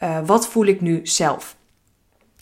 uh, 0.04 0.18
wat 0.26 0.48
voel 0.48 0.66
ik 0.66 0.80
nu 0.80 1.00
zelf? 1.02 1.56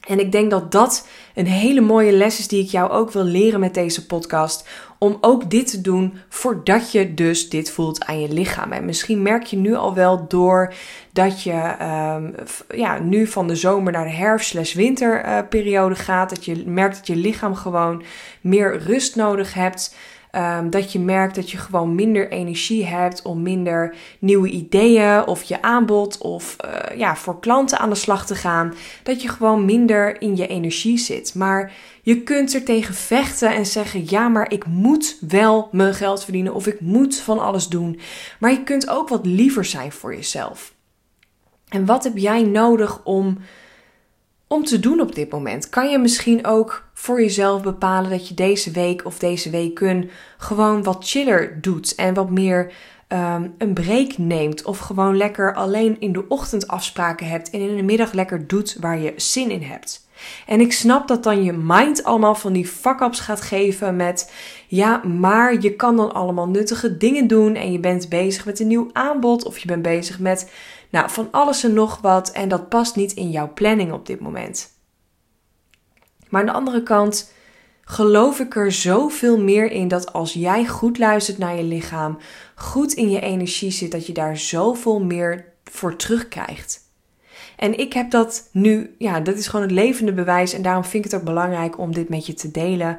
En 0.06 0.20
ik 0.20 0.32
denk 0.32 0.50
dat 0.50 0.72
dat 0.72 1.08
een 1.34 1.46
hele 1.46 1.80
mooie 1.80 2.12
les 2.12 2.38
is 2.38 2.48
die 2.48 2.64
ik 2.64 2.70
jou 2.70 2.90
ook 2.90 3.10
wil 3.10 3.24
leren 3.24 3.60
met 3.60 3.74
deze 3.74 4.06
podcast. 4.06 4.68
Om 4.98 5.18
ook 5.20 5.50
dit 5.50 5.70
te 5.70 5.80
doen 5.80 6.14
voordat 6.28 6.92
je 6.92 7.14
dus 7.14 7.48
dit 7.48 7.70
voelt 7.70 8.04
aan 8.04 8.20
je 8.20 8.32
lichaam. 8.32 8.72
En 8.72 8.84
misschien 8.84 9.22
merk 9.22 9.44
je 9.44 9.56
nu 9.56 9.74
al 9.74 9.94
wel 9.94 10.28
door 10.28 10.74
dat 11.12 11.42
je 11.42 11.74
um, 12.16 12.34
ja, 12.78 12.98
nu 12.98 13.26
van 13.26 13.48
de 13.48 13.56
zomer 13.56 13.92
naar 13.92 14.04
de 14.04 14.10
herfst-winterperiode 14.10 15.94
uh, 15.94 16.00
gaat. 16.00 16.30
Dat 16.30 16.44
je 16.44 16.62
merkt 16.66 16.96
dat 16.96 17.06
je 17.06 17.16
lichaam 17.16 17.54
gewoon 17.54 18.02
meer 18.40 18.78
rust 18.78 19.16
nodig 19.16 19.54
hebt. 19.54 19.94
Um, 20.36 20.70
dat 20.70 20.92
je 20.92 20.98
merkt 20.98 21.34
dat 21.34 21.50
je 21.50 21.56
gewoon 21.56 21.94
minder 21.94 22.30
energie 22.30 22.86
hebt 22.86 23.22
om 23.22 23.42
minder 23.42 23.94
nieuwe 24.18 24.48
ideeën 24.48 25.26
of 25.26 25.42
je 25.42 25.62
aanbod 25.62 26.18
of 26.18 26.56
uh, 26.64 26.98
ja, 26.98 27.16
voor 27.16 27.40
klanten 27.40 27.78
aan 27.78 27.88
de 27.90 27.94
slag 27.94 28.26
te 28.26 28.34
gaan. 28.34 28.74
Dat 29.02 29.22
je 29.22 29.28
gewoon 29.28 29.64
minder 29.64 30.20
in 30.20 30.36
je 30.36 30.46
energie 30.46 30.98
zit. 30.98 31.34
Maar 31.34 31.72
je 32.02 32.22
kunt 32.22 32.54
er 32.54 32.64
tegen 32.64 32.94
vechten 32.94 33.54
en 33.54 33.66
zeggen: 33.66 34.04
ja, 34.06 34.28
maar 34.28 34.50
ik 34.50 34.66
moet 34.66 35.16
wel 35.28 35.68
mijn 35.72 35.94
geld 35.94 36.24
verdienen 36.24 36.54
of 36.54 36.66
ik 36.66 36.80
moet 36.80 37.16
van 37.16 37.38
alles 37.38 37.68
doen. 37.68 38.00
Maar 38.38 38.50
je 38.50 38.62
kunt 38.62 38.88
ook 38.88 39.08
wat 39.08 39.26
liever 39.26 39.64
zijn 39.64 39.92
voor 39.92 40.14
jezelf. 40.14 40.74
En 41.68 41.86
wat 41.86 42.04
heb 42.04 42.16
jij 42.16 42.42
nodig 42.42 43.04
om 43.04 43.38
om 44.52 44.64
te 44.64 44.80
doen 44.80 45.00
op 45.00 45.14
dit 45.14 45.30
moment? 45.30 45.68
Kan 45.68 45.90
je 45.90 45.98
misschien 45.98 46.46
ook 46.46 46.84
voor 46.94 47.20
jezelf 47.20 47.62
bepalen 47.62 48.10
dat 48.10 48.28
je 48.28 48.34
deze 48.34 48.70
week 48.70 49.04
of 49.04 49.18
deze 49.18 49.50
weken 49.50 50.10
gewoon 50.38 50.82
wat 50.82 51.08
chiller 51.08 51.60
doet 51.60 51.94
en 51.94 52.14
wat 52.14 52.30
meer 52.30 52.72
um, 53.08 53.54
een 53.58 53.72
break 53.72 54.18
neemt 54.18 54.64
of 54.64 54.78
gewoon 54.78 55.16
lekker 55.16 55.54
alleen 55.54 55.96
in 56.00 56.12
de 56.12 56.28
ochtend 56.28 56.68
afspraken 56.68 57.28
hebt 57.28 57.50
en 57.50 57.60
in 57.60 57.76
de 57.76 57.82
middag 57.82 58.12
lekker 58.12 58.46
doet 58.46 58.76
waar 58.80 58.98
je 58.98 59.12
zin 59.16 59.50
in 59.50 59.62
hebt? 59.62 60.06
En 60.46 60.60
ik 60.60 60.72
snap 60.72 61.08
dat 61.08 61.22
dan 61.22 61.44
je 61.44 61.52
mind 61.52 62.04
allemaal 62.04 62.34
van 62.34 62.52
die 62.52 62.66
fuck-ups 62.66 63.20
gaat 63.20 63.40
geven 63.40 63.96
met 63.96 64.32
ja, 64.66 64.96
maar 65.04 65.60
je 65.60 65.76
kan 65.76 65.96
dan 65.96 66.14
allemaal 66.14 66.48
nuttige 66.48 66.96
dingen 66.96 67.26
doen 67.26 67.54
en 67.54 67.72
je 67.72 67.80
bent 67.80 68.08
bezig 68.08 68.44
met 68.44 68.60
een 68.60 68.66
nieuw 68.66 68.90
aanbod 68.92 69.44
of 69.44 69.58
je 69.58 69.66
bent 69.66 69.82
bezig 69.82 70.18
met 70.18 70.50
nou, 70.92 71.10
van 71.10 71.28
alles 71.30 71.64
en 71.64 71.72
nog 71.72 72.00
wat 72.00 72.30
en 72.30 72.48
dat 72.48 72.68
past 72.68 72.96
niet 72.96 73.12
in 73.12 73.30
jouw 73.30 73.52
planning 73.54 73.92
op 73.92 74.06
dit 74.06 74.20
moment. 74.20 74.70
Maar 76.28 76.40
aan 76.40 76.46
de 76.46 76.52
andere 76.52 76.82
kant 76.82 77.32
geloof 77.84 78.40
ik 78.40 78.56
er 78.56 78.72
zoveel 78.72 79.38
meer 79.38 79.70
in 79.70 79.88
dat 79.88 80.12
als 80.12 80.32
jij 80.32 80.66
goed 80.66 80.98
luistert 80.98 81.38
naar 81.38 81.56
je 81.56 81.62
lichaam, 81.62 82.18
goed 82.54 82.92
in 82.92 83.10
je 83.10 83.20
energie 83.20 83.70
zit, 83.70 83.92
dat 83.92 84.06
je 84.06 84.12
daar 84.12 84.36
zoveel 84.36 85.00
meer 85.00 85.44
voor 85.64 85.96
terugkrijgt. 85.96 86.80
En 87.56 87.78
ik 87.78 87.92
heb 87.92 88.10
dat 88.10 88.48
nu, 88.52 88.94
ja, 88.98 89.20
dat 89.20 89.36
is 89.36 89.46
gewoon 89.46 89.66
het 89.66 89.74
levende 89.74 90.12
bewijs 90.12 90.52
en 90.52 90.62
daarom 90.62 90.84
vind 90.84 91.04
ik 91.04 91.10
het 91.10 91.20
ook 91.20 91.26
belangrijk 91.26 91.78
om 91.78 91.94
dit 91.94 92.08
met 92.08 92.26
je 92.26 92.34
te 92.34 92.50
delen. 92.50 92.98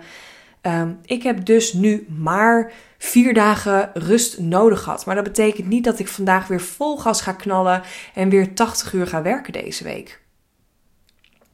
Um, 0.66 1.00
ik 1.06 1.24
heb 1.24 1.46
dus 1.46 1.74
nu 1.74 2.06
maar 2.18 2.72
vier 2.98 3.34
dagen 3.34 3.90
rust 3.94 4.40
nodig 4.40 4.82
gehad. 4.82 5.06
Maar 5.06 5.16
dat 5.16 5.24
betekent 5.24 5.68
niet 5.68 5.84
dat 5.84 6.00
ik 6.00 6.08
vandaag 6.08 6.48
weer 6.48 6.62
vol 6.62 6.98
gas 6.98 7.22
ga 7.22 7.32
knallen 7.32 7.82
en 8.14 8.30
weer 8.30 8.54
80 8.54 8.94
uur 8.94 9.08
ga 9.08 9.22
werken 9.22 9.54
deze 9.54 9.84
week. 9.84 10.22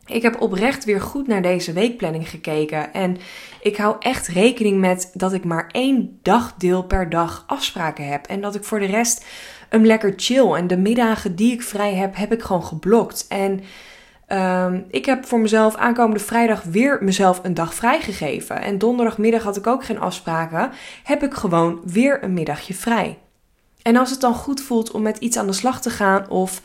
Ik 0.06 0.22
heb 0.22 0.42
oprecht 0.42 0.86
weer 0.86 1.02
goed 1.02 1.28
naar 1.28 1.42
deze 1.42 1.74
weekplanning 1.74 2.30
gekeken. 2.30 2.94
En 2.94 3.18
ik 3.62 3.78
hou 3.78 3.96
echt 4.00 4.28
rekening 4.28 4.80
met 4.80 5.12
dat 5.14 5.34
ik 5.34 5.44
maar 5.44 5.70
één 5.72 6.20
dagdeel 6.22 6.84
per 6.84 7.10
dag 7.10 7.44
afspraken 7.48 8.08
heb. 8.08 8.26
En 8.26 8.42
dat 8.42 8.56
ik 8.56 8.64
voor 8.64 8.80
de 8.80 8.86
rest 8.86 9.26
hem 9.70 9.86
lekker 9.86 10.14
chill. 10.16 10.54
En 10.54 10.68
de 10.68 10.78
middagen 10.78 11.36
die 11.36 11.52
ik 11.52 11.62
vrij 11.62 11.94
heb, 11.94 12.16
heb 12.16 12.32
ik 12.32 12.42
gewoon 12.42 12.64
geblokt. 12.64 13.26
En 13.28 13.62
um, 14.30 14.86
ik 14.90 15.06
heb 15.06 15.26
voor 15.26 15.40
mezelf 15.40 15.76
aankomende 15.76 16.24
vrijdag 16.24 16.64
weer 16.64 16.98
mezelf 17.02 17.40
een 17.44 17.54
dag 17.54 17.74
vrijgegeven. 17.74 18.62
En 18.62 18.78
donderdagmiddag 18.78 19.44
had 19.44 19.58
ik 19.58 19.68
ook 19.68 19.84
geen 19.84 20.00
afspraken. 20.00 20.72
Heb 21.04 21.24
ik 21.24 21.34
gewoon 21.34 21.82
weer 21.86 22.24
een 22.24 22.34
middagje 22.34 22.74
vrij. 22.74 23.18
En 23.82 23.96
als 23.96 24.10
het 24.10 24.22
dan 24.22 24.34
goed 24.34 24.62
voelt 24.62 24.92
om 24.92 25.02
met 25.02 25.18
iets 25.18 25.38
aan 25.38 25.48
de 25.48 25.54
slag 25.54 25.82
te 25.82 25.90
gaan 25.90 26.30
of 26.30 26.62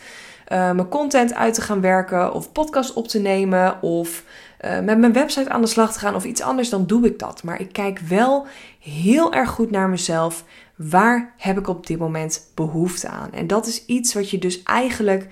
uh, 0.53 0.71
mijn 0.71 0.89
content 0.89 1.35
uit 1.35 1.55
te 1.55 1.61
gaan 1.61 1.81
werken 1.81 2.35
of 2.35 2.53
podcast 2.53 2.93
op 2.93 3.09
te 3.09 3.19
nemen 3.19 3.83
of 3.83 4.25
uh, 4.65 4.81
met 4.81 4.99
mijn 4.99 5.13
website 5.13 5.51
aan 5.51 5.61
de 5.61 5.67
slag 5.67 5.93
te 5.93 5.99
gaan 5.99 6.15
of 6.15 6.25
iets 6.25 6.43
anders, 6.43 6.69
dan 6.69 6.87
doe 6.87 7.07
ik 7.07 7.19
dat. 7.19 7.43
Maar 7.43 7.61
ik 7.61 7.73
kijk 7.73 7.99
wel 7.99 8.47
heel 8.81 9.33
erg 9.33 9.51
goed 9.51 9.71
naar 9.71 9.89
mezelf. 9.89 10.45
Waar 10.77 11.35
heb 11.37 11.59
ik 11.59 11.69
op 11.69 11.87
dit 11.87 11.99
moment 11.99 12.51
behoefte 12.55 13.09
aan? 13.09 13.33
En 13.33 13.47
dat 13.47 13.67
is 13.67 13.85
iets 13.87 14.15
wat 14.15 14.31
je 14.31 14.39
dus 14.39 14.63
eigenlijk 14.63 15.29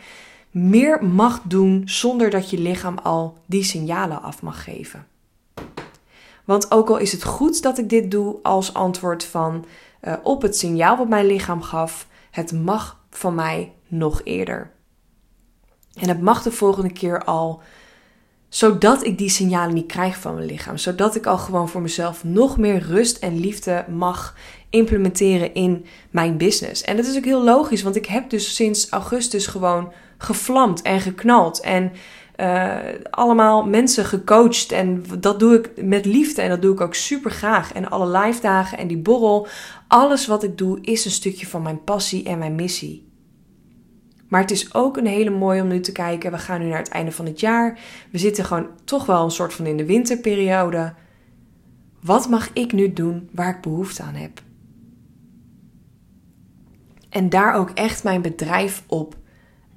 meer 0.53 1.05
mag 1.05 1.41
doen 1.45 1.83
zonder 1.85 2.31
dat 2.31 2.51
je 2.51 2.59
lichaam 2.59 2.99
al 2.99 3.39
die 3.47 3.63
signalen 3.65 4.23
af 4.23 4.43
mag 4.43 4.65
geven. 4.65 5.07
Want 6.45 6.71
ook 6.71 6.89
al 6.89 6.97
is 6.97 7.13
het 7.13 7.25
goed 7.25 7.63
dat 7.63 7.79
ik 7.79 7.89
dit 7.89 8.11
doe 8.11 8.37
als 8.43 8.75
antwoord 8.75 9.25
van 9.25 9.65
uh, 10.03 10.15
op 10.23 10.43
het 10.43 10.57
signaal 10.57 10.97
wat 10.97 11.09
mijn 11.09 11.27
lichaam 11.27 11.63
gaf, 11.63 12.07
het 12.31 12.53
mag 12.53 13.01
van 13.11 13.35
mij 13.35 13.73
nog 13.89 14.21
eerder. 14.25 14.71
En 15.95 16.09
het 16.09 16.21
mag 16.21 16.43
de 16.43 16.51
volgende 16.51 16.93
keer 16.93 17.25
al, 17.25 17.63
zodat 18.49 19.05
ik 19.05 19.19
die 19.19 19.29
signalen 19.29 19.75
niet 19.75 19.87
krijg 19.87 20.17
van 20.17 20.35
mijn 20.35 20.47
lichaam. 20.47 20.77
Zodat 20.77 21.15
ik 21.15 21.27
al 21.27 21.39
gewoon 21.39 21.69
voor 21.69 21.83
mezelf 21.83 22.25
nog 22.25 22.59
meer 22.59 22.79
rust 22.79 23.17
en 23.17 23.41
liefde 23.41 23.85
mag 23.89 24.37
implementeren 24.71 25.55
in 25.55 25.87
mijn 26.11 26.37
business. 26.37 26.83
En 26.83 26.97
dat 26.97 27.07
is 27.07 27.17
ook 27.17 27.25
heel 27.25 27.45
logisch, 27.45 27.83
want 27.83 27.97
ik 27.97 28.07
heb 28.07 28.31
dus 28.31 28.55
sinds 28.55 28.89
augustus 28.89 29.47
gewoon 29.47 29.93
gevlamd 30.23 30.83
en 30.83 31.01
geknald. 31.01 31.61
En 31.61 31.93
uh, 32.37 32.77
allemaal 33.11 33.67
mensen 33.67 34.05
gecoacht. 34.05 34.73
En 34.73 35.05
dat 35.19 35.39
doe 35.39 35.55
ik 35.55 35.85
met 35.85 36.05
liefde 36.05 36.43
en 36.43 36.49
dat 36.49 36.63
doe 36.63 36.73
ik 36.73 36.81
ook 36.81 36.95
super 36.95 37.31
graag. 37.31 37.73
En 37.73 37.91
alle 37.91 38.19
live 38.19 38.41
dagen 38.41 38.79
en 38.79 38.87
die 38.87 38.99
borrel, 38.99 39.47
alles 39.89 40.27
wat 40.27 40.43
ik 40.43 40.59
doe 40.59 40.79
is 40.81 41.05
een 41.05 41.11
stukje 41.11 41.47
van 41.47 41.63
mijn 41.63 41.85
passie 41.85 42.25
en 42.25 42.39
mijn 42.39 42.55
missie. 42.55 43.11
Maar 44.29 44.41
het 44.41 44.51
is 44.51 44.75
ook 44.75 44.97
een 44.97 45.07
hele 45.07 45.31
mooie 45.31 45.63
om 45.63 45.69
nu 45.69 45.81
te 45.81 45.93
kijken. 45.93 46.31
We 46.31 46.39
gaan 46.39 46.61
nu 46.61 46.67
naar 46.67 46.79
het 46.79 46.89
einde 46.89 47.13
van 47.13 47.27
het 47.27 47.41
jaar. 47.41 47.79
We 48.11 48.19
zitten 48.19 48.45
gewoon 48.45 48.69
toch 48.85 49.07
wel 49.07 49.25
een 49.25 49.31
soort 49.31 49.55
van 49.55 49.67
in 49.67 49.77
de 49.77 49.87
winterperiode. 49.87 50.95
Wat 52.01 52.29
mag 52.29 52.51
ik 52.53 52.73
nu 52.73 52.93
doen 52.93 53.29
waar 53.33 53.57
ik 53.57 53.61
behoefte 53.61 54.03
aan 54.03 54.15
heb? 54.15 54.43
En 57.09 57.29
daar 57.29 57.55
ook 57.55 57.71
echt 57.71 58.05
mijn 58.05 58.23
bedrijf 58.23 58.83
op, 58.87 59.17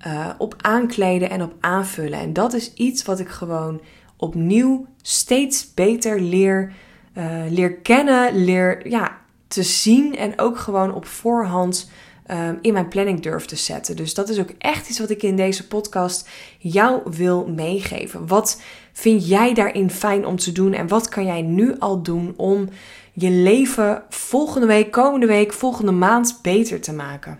uh, 0.07 0.29
op 0.37 0.55
aankleden 0.57 1.29
en 1.29 1.41
op 1.41 1.53
aanvullen. 1.59 2.19
En 2.19 2.33
dat 2.33 2.53
is 2.53 2.73
iets 2.73 3.03
wat 3.03 3.19
ik 3.19 3.29
gewoon 3.29 3.81
opnieuw 4.17 4.85
steeds 5.01 5.73
beter 5.73 6.21
leer, 6.21 6.73
uh, 7.17 7.41
leer 7.49 7.73
kennen, 7.73 8.43
leer 8.43 8.89
ja, 8.89 9.17
te 9.47 9.63
zien 9.63 10.15
en 10.15 10.39
ook 10.39 10.57
gewoon 10.57 10.93
op 10.93 11.05
voorhand 11.05 11.89
um, 12.31 12.57
in 12.61 12.73
mijn 12.73 12.87
planning 12.87 13.19
durf 13.19 13.45
te 13.45 13.55
zetten. 13.55 13.95
Dus 13.95 14.13
dat 14.13 14.29
is 14.29 14.39
ook 14.39 14.51
echt 14.57 14.89
iets 14.89 14.99
wat 14.99 15.09
ik 15.09 15.23
in 15.23 15.35
deze 15.35 15.67
podcast 15.67 16.29
jou 16.57 17.01
wil 17.05 17.47
meegeven. 17.47 18.27
Wat 18.27 18.61
vind 18.93 19.27
jij 19.27 19.53
daarin 19.53 19.89
fijn 19.89 20.25
om 20.25 20.35
te 20.35 20.51
doen 20.51 20.73
en 20.73 20.87
wat 20.87 21.09
kan 21.09 21.25
jij 21.25 21.41
nu 21.41 21.75
al 21.79 22.01
doen 22.01 22.33
om 22.37 22.69
je 23.13 23.29
leven 23.29 24.03
volgende 24.09 24.67
week, 24.67 24.91
komende 24.91 25.25
week, 25.25 25.53
volgende 25.53 25.91
maand 25.91 26.39
beter 26.41 26.81
te 26.81 26.93
maken? 26.93 27.39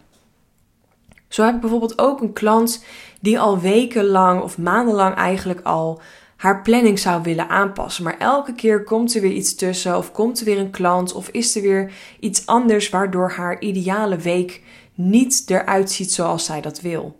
Zo 1.36 1.44
heb 1.44 1.56
ik 1.56 1.62
bijvoorbeeld 1.62 2.00
ook 2.00 2.22
een 2.22 2.34
klant 2.34 2.86
die 3.22 3.40
al 3.40 3.60
wekenlang 3.60 4.42
of 4.42 4.58
maandenlang 4.58 5.16
eigenlijk 5.16 5.62
al 5.62 6.02
haar 6.36 6.62
planning 6.62 7.00
zou 7.00 7.24
willen 7.24 7.50
aanpassen. 7.50 8.04
Maar 8.04 8.18
elke 8.18 8.54
keer 8.54 8.84
komt 8.84 9.16
er 9.16 9.22
weer 9.22 9.32
iets 9.32 9.56
tussen, 9.56 9.98
of 9.98 10.12
komt 10.12 10.40
er 10.40 10.46
weer 10.46 10.60
een 10.60 10.72
klant, 10.72 11.14
of 11.14 11.30
is 11.30 11.56
er 11.56 11.62
weer 11.62 11.94
iets 12.20 12.46
anders 12.46 12.90
waardoor 12.90 13.32
haar 13.32 13.62
ideale 13.62 14.18
week 14.18 14.64
niet 14.94 15.44
eruit 15.48 15.92
ziet 15.92 16.12
zoals 16.12 16.46
zij 16.46 16.62
dat 16.62 16.82
wil. 16.82 17.20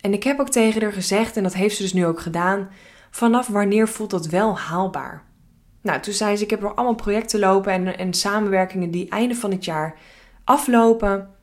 En 0.00 0.12
ik 0.12 0.22
heb 0.22 0.40
ook 0.40 0.50
tegen 0.50 0.82
haar 0.82 0.92
gezegd, 0.92 1.36
en 1.36 1.42
dat 1.42 1.54
heeft 1.54 1.76
ze 1.76 1.82
dus 1.82 1.92
nu 1.92 2.06
ook 2.06 2.20
gedaan, 2.20 2.68
vanaf 3.10 3.46
wanneer 3.46 3.88
voelt 3.88 4.10
dat 4.10 4.26
wel 4.26 4.58
haalbaar? 4.58 5.22
Nou, 5.82 6.00
toen 6.00 6.14
zei 6.14 6.36
ze: 6.36 6.44
Ik 6.44 6.50
heb 6.50 6.62
er 6.62 6.74
allemaal 6.74 6.94
projecten 6.94 7.40
lopen 7.40 7.72
en, 7.72 7.98
en 7.98 8.14
samenwerkingen 8.14 8.90
die 8.90 9.08
einde 9.08 9.34
van 9.34 9.50
het 9.50 9.64
jaar 9.64 9.98
aflopen. 10.44 11.33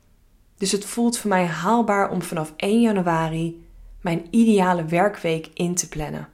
Dus 0.56 0.72
het 0.72 0.84
voelt 0.84 1.18
voor 1.18 1.30
mij 1.30 1.46
haalbaar 1.46 2.10
om 2.10 2.22
vanaf 2.22 2.52
1 2.56 2.80
januari 2.80 3.66
mijn 4.00 4.26
ideale 4.30 4.84
werkweek 4.84 5.48
in 5.54 5.74
te 5.74 5.88
plannen. 5.88 6.28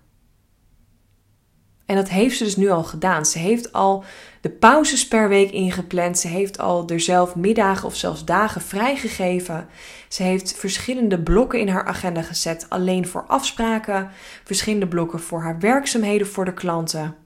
En 1.88 1.96
dat 1.96 2.08
heeft 2.08 2.36
ze 2.36 2.44
dus 2.44 2.56
nu 2.56 2.70
al 2.70 2.84
gedaan. 2.84 3.26
Ze 3.26 3.38
heeft 3.38 3.72
al 3.72 4.04
de 4.40 4.50
pauzes 4.50 5.08
per 5.08 5.28
week 5.28 5.50
ingepland. 5.50 6.18
Ze 6.18 6.28
heeft 6.28 6.58
al 6.58 6.88
er 6.88 7.00
zelf 7.00 7.34
middagen 7.34 7.86
of 7.86 7.96
zelfs 7.96 8.24
dagen 8.24 8.60
vrijgegeven. 8.60 9.68
Ze 10.08 10.22
heeft 10.22 10.56
verschillende 10.56 11.22
blokken 11.22 11.60
in 11.60 11.68
haar 11.68 11.84
agenda 11.84 12.22
gezet, 12.22 12.66
alleen 12.68 13.06
voor 13.06 13.24
afspraken, 13.26 14.10
verschillende 14.44 14.88
blokken 14.88 15.20
voor 15.20 15.42
haar 15.42 15.58
werkzaamheden 15.58 16.26
voor 16.26 16.44
de 16.44 16.54
klanten. 16.54 17.16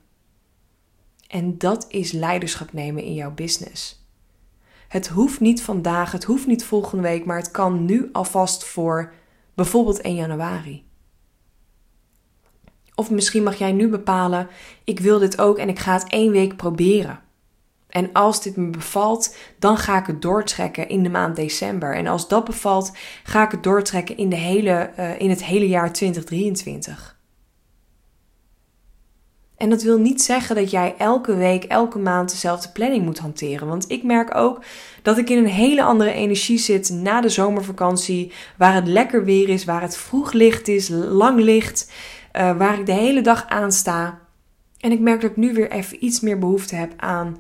En 1.29 1.59
dat 1.59 1.87
is 1.89 2.13
leiderschap 2.13 2.73
nemen 2.73 3.03
in 3.03 3.15
jouw 3.15 3.35
business. 3.35 4.02
Het 4.93 5.09
hoeft 5.09 5.41
niet 5.41 5.63
vandaag, 5.63 6.13
het 6.13 6.25
hoeft 6.25 6.47
niet 6.47 6.65
volgende 6.65 7.03
week, 7.03 7.25
maar 7.25 7.37
het 7.37 7.51
kan 7.51 7.85
nu 7.85 8.09
alvast 8.13 8.65
voor 8.65 9.13
bijvoorbeeld 9.55 10.01
1 10.01 10.15
januari. 10.15 10.85
Of 12.95 13.11
misschien 13.11 13.43
mag 13.43 13.55
jij 13.55 13.73
nu 13.73 13.89
bepalen: 13.89 14.49
ik 14.85 15.01
wil 15.01 15.19
dit 15.19 15.41
ook 15.41 15.59
en 15.59 15.69
ik 15.69 15.79
ga 15.79 15.93
het 15.93 16.09
één 16.09 16.33
week 16.33 16.57
proberen. 16.57 17.21
En 17.89 18.13
als 18.13 18.43
dit 18.43 18.57
me 18.57 18.71
bevalt, 18.71 19.37
dan 19.59 19.77
ga 19.77 19.99
ik 19.99 20.07
het 20.07 20.23
doortrekken 20.23 20.89
in 20.89 21.03
de 21.03 21.11
maand 21.11 21.37
december. 21.37 21.95
En 21.95 22.07
als 22.07 22.29
dat 22.29 22.45
bevalt, 22.45 22.93
ga 23.25 23.45
ik 23.45 23.51
het 23.51 23.63
doortrekken 23.63 24.17
in, 24.17 24.29
de 24.29 24.37
hele, 24.37 24.91
uh, 24.99 25.21
in 25.21 25.31
het 25.31 25.45
hele 25.45 25.69
jaar 25.69 25.93
2023. 25.93 27.21
En 29.63 29.71
dat 29.71 29.83
wil 29.83 29.99
niet 29.99 30.23
zeggen 30.23 30.57
dat 30.57 30.71
jij 30.71 30.95
elke 30.99 31.37
week, 31.37 31.65
elke 31.65 31.99
maand 31.99 32.31
dezelfde 32.31 32.69
planning 32.69 33.05
moet 33.05 33.19
hanteren. 33.19 33.69
Want 33.69 33.91
ik 33.91 34.03
merk 34.03 34.35
ook 34.35 34.65
dat 35.03 35.19
ik 35.19 35.31
in 35.31 35.39
een 35.39 35.47
hele 35.47 35.83
andere 35.83 36.13
energie 36.13 36.59
zit 36.59 36.91
na 36.91 37.21
de 37.21 37.29
zomervakantie. 37.29 38.33
Waar 38.59 38.75
het 38.75 38.87
lekker 38.87 39.25
weer 39.25 39.49
is, 39.49 39.65
waar 39.65 39.83
het 39.83 39.97
vroeg 39.97 40.33
licht 40.33 40.69
is, 40.69 40.89
lang 40.89 41.41
licht. 41.41 41.93
Uh, 42.33 42.57
waar 42.57 42.79
ik 42.79 42.87
de 42.87 42.93
hele 42.93 43.21
dag 43.21 43.47
aan 43.49 43.73
sta. 43.73 44.19
En 44.81 44.93
ik 44.93 45.01
merk 45.01 45.21
dat 45.21 45.31
ik 45.31 45.37
nu 45.37 45.55
weer 45.55 45.71
even 45.71 46.05
iets 46.05 46.21
meer 46.21 46.39
behoefte 46.39 46.75
heb 46.75 46.93
aan 46.97 47.37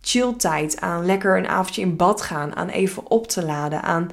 chilltijd. 0.00 0.80
Aan 0.80 1.06
lekker 1.06 1.38
een 1.38 1.48
avondje 1.48 1.82
in 1.82 1.96
bad 1.96 2.22
gaan. 2.22 2.56
Aan 2.56 2.68
even 2.68 3.10
op 3.10 3.28
te 3.28 3.44
laden. 3.44 3.82
Aan 3.82 4.08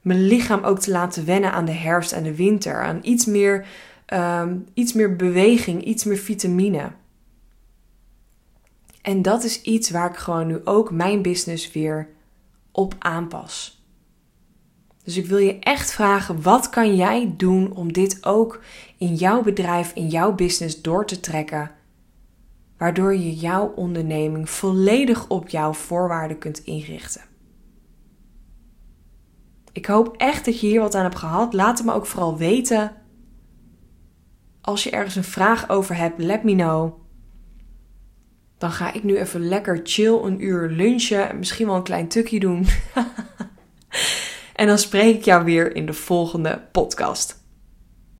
mijn 0.00 0.26
lichaam 0.26 0.64
ook 0.64 0.78
te 0.78 0.90
laten 0.90 1.24
wennen 1.24 1.52
aan 1.52 1.64
de 1.64 1.72
herfst 1.72 2.12
en 2.12 2.22
de 2.22 2.34
winter. 2.34 2.82
Aan 2.82 2.98
iets 3.02 3.24
meer, 3.24 3.66
um, 4.14 4.66
iets 4.74 4.92
meer 4.92 5.16
beweging, 5.16 5.84
iets 5.84 6.04
meer 6.04 6.16
vitamine. 6.16 6.92
En 9.02 9.22
dat 9.22 9.44
is 9.44 9.62
iets 9.62 9.90
waar 9.90 10.10
ik 10.10 10.16
gewoon 10.16 10.46
nu 10.46 10.60
ook 10.64 10.90
mijn 10.90 11.22
business 11.22 11.72
weer 11.72 12.08
op 12.72 12.94
aanpas. 12.98 13.82
Dus 15.04 15.16
ik 15.16 15.26
wil 15.26 15.38
je 15.38 15.58
echt 15.58 15.92
vragen: 15.92 16.42
wat 16.42 16.68
kan 16.68 16.96
jij 16.96 17.34
doen 17.36 17.72
om 17.72 17.92
dit 17.92 18.24
ook 18.24 18.60
in 18.98 19.14
jouw 19.14 19.42
bedrijf, 19.42 19.92
in 19.94 20.08
jouw 20.08 20.34
business 20.34 20.82
door 20.82 21.06
te 21.06 21.20
trekken? 21.20 21.70
Waardoor 22.78 23.14
je 23.14 23.34
jouw 23.34 23.66
onderneming 23.66 24.50
volledig 24.50 25.28
op 25.28 25.48
jouw 25.48 25.72
voorwaarden 25.72 26.38
kunt 26.38 26.64
inrichten. 26.64 27.22
Ik 29.72 29.86
hoop 29.86 30.16
echt 30.16 30.44
dat 30.44 30.60
je 30.60 30.66
hier 30.66 30.80
wat 30.80 30.94
aan 30.94 31.02
hebt 31.02 31.18
gehad. 31.18 31.52
Laat 31.52 31.78
het 31.78 31.86
me 31.86 31.92
ook 31.92 32.06
vooral 32.06 32.36
weten. 32.36 32.92
Als 34.64 34.84
je 34.84 34.90
ergens 34.90 35.16
een 35.16 35.24
vraag 35.24 35.68
over 35.68 35.96
hebt, 35.96 36.18
let 36.18 36.42
me 36.42 36.54
know. 36.54 36.92
Dan 38.58 38.72
ga 38.72 38.92
ik 38.92 39.02
nu 39.02 39.16
even 39.16 39.48
lekker 39.48 39.80
chill 39.82 40.12
een 40.22 40.44
uur 40.44 40.68
lunchen. 40.68 41.38
Misschien 41.38 41.66
wel 41.66 41.76
een 41.76 41.82
klein 41.82 42.08
tukje 42.08 42.40
doen. 42.40 42.66
En 44.54 44.66
dan 44.66 44.78
spreek 44.78 45.16
ik 45.16 45.24
jou 45.24 45.44
weer 45.44 45.76
in 45.76 45.86
de 45.86 45.92
volgende 45.92 46.62
podcast. 46.72 47.43